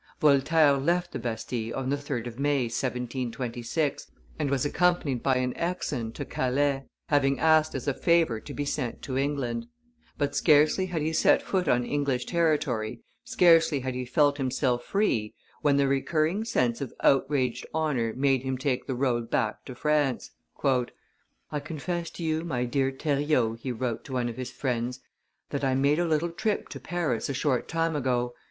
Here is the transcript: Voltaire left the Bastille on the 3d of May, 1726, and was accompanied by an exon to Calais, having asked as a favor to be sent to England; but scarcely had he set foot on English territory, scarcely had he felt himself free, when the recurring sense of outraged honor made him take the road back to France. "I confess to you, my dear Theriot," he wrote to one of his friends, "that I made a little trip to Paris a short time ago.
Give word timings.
Voltaire 0.19 0.77
left 0.79 1.11
the 1.11 1.19
Bastille 1.19 1.75
on 1.75 1.91
the 1.91 1.95
3d 1.95 2.25
of 2.25 2.39
May, 2.39 2.63
1726, 2.63 4.07
and 4.39 4.49
was 4.49 4.65
accompanied 4.65 5.21
by 5.21 5.35
an 5.35 5.53
exon 5.53 6.11
to 6.15 6.25
Calais, 6.25 6.85
having 7.09 7.37
asked 7.39 7.75
as 7.75 7.87
a 7.87 7.93
favor 7.93 8.39
to 8.39 8.51
be 8.51 8.65
sent 8.65 9.03
to 9.03 9.15
England; 9.15 9.67
but 10.17 10.35
scarcely 10.35 10.87
had 10.87 11.03
he 11.03 11.13
set 11.13 11.43
foot 11.43 11.67
on 11.67 11.85
English 11.85 12.25
territory, 12.25 13.03
scarcely 13.23 13.81
had 13.81 13.93
he 13.93 14.03
felt 14.03 14.39
himself 14.39 14.83
free, 14.83 15.35
when 15.61 15.77
the 15.77 15.87
recurring 15.87 16.43
sense 16.45 16.81
of 16.81 16.91
outraged 17.03 17.67
honor 17.71 18.11
made 18.17 18.41
him 18.41 18.57
take 18.57 18.87
the 18.87 18.95
road 18.95 19.29
back 19.29 19.63
to 19.65 19.75
France. 19.75 20.31
"I 20.63 21.59
confess 21.59 22.09
to 22.09 22.23
you, 22.23 22.43
my 22.43 22.65
dear 22.65 22.89
Theriot," 22.91 23.59
he 23.59 23.71
wrote 23.71 24.03
to 24.05 24.13
one 24.13 24.29
of 24.29 24.37
his 24.37 24.49
friends, 24.49 24.99
"that 25.51 25.63
I 25.63 25.75
made 25.75 25.99
a 25.99 26.07
little 26.07 26.31
trip 26.31 26.69
to 26.69 26.79
Paris 26.79 27.29
a 27.29 27.35
short 27.35 27.67
time 27.67 27.95
ago. 27.95 28.33